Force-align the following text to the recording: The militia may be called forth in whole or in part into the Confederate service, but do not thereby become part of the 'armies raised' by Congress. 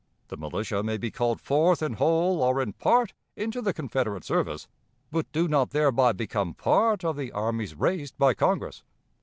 The 0.29 0.37
militia 0.37 0.81
may 0.81 0.97
be 0.97 1.11
called 1.11 1.39
forth 1.39 1.83
in 1.83 1.93
whole 1.93 2.41
or 2.41 2.59
in 2.59 2.73
part 2.73 3.13
into 3.35 3.61
the 3.61 3.71
Confederate 3.71 4.23
service, 4.23 4.67
but 5.11 5.31
do 5.31 5.47
not 5.47 5.69
thereby 5.69 6.11
become 6.11 6.55
part 6.55 7.05
of 7.05 7.17
the 7.17 7.31
'armies 7.31 7.75
raised' 7.75 8.17
by 8.17 8.33
Congress. 8.33 8.81